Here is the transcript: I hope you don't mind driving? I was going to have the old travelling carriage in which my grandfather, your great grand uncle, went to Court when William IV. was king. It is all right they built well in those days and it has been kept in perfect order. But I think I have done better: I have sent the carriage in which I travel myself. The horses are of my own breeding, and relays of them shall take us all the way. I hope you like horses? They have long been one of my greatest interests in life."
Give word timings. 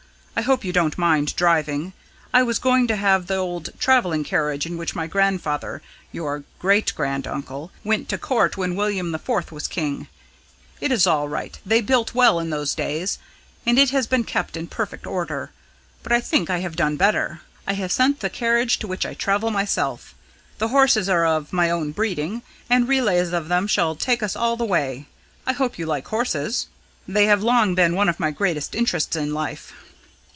I 0.33 0.43
hope 0.43 0.63
you 0.63 0.73
don't 0.73 0.97
mind 0.97 1.35
driving? 1.35 1.93
I 2.33 2.41
was 2.41 2.57
going 2.57 2.87
to 2.87 2.95
have 2.95 3.27
the 3.27 3.35
old 3.35 3.69
travelling 3.77 4.23
carriage 4.23 4.65
in 4.65 4.75
which 4.75 4.95
my 4.95 5.05
grandfather, 5.05 5.83
your 6.11 6.43
great 6.57 6.95
grand 6.95 7.27
uncle, 7.27 7.69
went 7.83 8.09
to 8.09 8.17
Court 8.17 8.57
when 8.57 8.75
William 8.75 9.13
IV. 9.13 9.51
was 9.51 9.67
king. 9.67 10.07
It 10.79 10.91
is 10.91 11.05
all 11.05 11.29
right 11.29 11.59
they 11.63 11.79
built 11.79 12.15
well 12.15 12.39
in 12.39 12.49
those 12.49 12.73
days 12.73 13.19
and 13.67 13.77
it 13.77 13.91
has 13.91 14.07
been 14.07 14.23
kept 14.23 14.57
in 14.57 14.65
perfect 14.65 15.05
order. 15.05 15.51
But 16.01 16.11
I 16.11 16.19
think 16.19 16.49
I 16.49 16.59
have 16.59 16.75
done 16.77 16.95
better: 16.97 17.41
I 17.67 17.73
have 17.73 17.91
sent 17.91 18.21
the 18.21 18.29
carriage 18.29 18.79
in 18.81 18.89
which 18.89 19.05
I 19.05 19.13
travel 19.13 19.51
myself. 19.51 20.15
The 20.57 20.69
horses 20.69 21.07
are 21.07 21.25
of 21.27 21.53
my 21.53 21.69
own 21.69 21.91
breeding, 21.91 22.41
and 22.67 22.87
relays 22.87 23.31
of 23.31 23.47
them 23.47 23.67
shall 23.67 23.95
take 23.95 24.23
us 24.23 24.35
all 24.35 24.55
the 24.57 24.65
way. 24.65 25.05
I 25.45 25.51
hope 25.53 25.77
you 25.77 25.85
like 25.85 26.07
horses? 26.07 26.65
They 27.07 27.25
have 27.27 27.43
long 27.43 27.75
been 27.75 27.95
one 27.95 28.09
of 28.09 28.19
my 28.19 28.31
greatest 28.31 28.73
interests 28.73 29.15
in 29.15 29.35
life." 29.35 29.73